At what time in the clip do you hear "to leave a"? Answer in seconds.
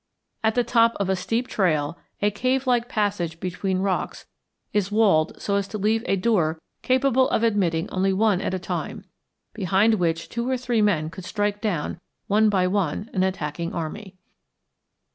5.67-6.15